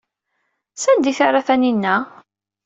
[0.75, 1.95] Sanda ay t-terra Taninna?